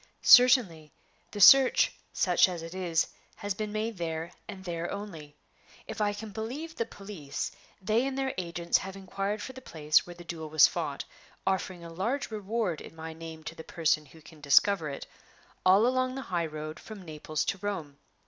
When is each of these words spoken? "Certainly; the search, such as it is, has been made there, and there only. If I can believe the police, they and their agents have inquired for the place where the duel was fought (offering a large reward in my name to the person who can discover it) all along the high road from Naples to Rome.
"Certainly; 0.23 0.91
the 1.29 1.39
search, 1.39 1.91
such 2.11 2.49
as 2.49 2.63
it 2.63 2.73
is, 2.73 3.05
has 3.35 3.53
been 3.53 3.71
made 3.71 3.97
there, 3.99 4.31
and 4.47 4.63
there 4.65 4.89
only. 4.91 5.35
If 5.85 6.01
I 6.01 6.11
can 6.11 6.31
believe 6.31 6.73
the 6.75 6.87
police, 6.87 7.51
they 7.79 8.07
and 8.07 8.17
their 8.17 8.33
agents 8.35 8.79
have 8.79 8.95
inquired 8.95 9.43
for 9.43 9.53
the 9.53 9.61
place 9.61 10.07
where 10.07 10.15
the 10.15 10.23
duel 10.23 10.49
was 10.49 10.65
fought 10.67 11.05
(offering 11.45 11.83
a 11.83 11.93
large 11.93 12.31
reward 12.31 12.81
in 12.81 12.95
my 12.95 13.13
name 13.13 13.43
to 13.43 13.53
the 13.53 13.63
person 13.63 14.07
who 14.07 14.23
can 14.23 14.41
discover 14.41 14.89
it) 14.89 15.05
all 15.63 15.85
along 15.85 16.15
the 16.15 16.21
high 16.33 16.47
road 16.47 16.79
from 16.79 17.05
Naples 17.05 17.45
to 17.45 17.59
Rome. 17.59 17.97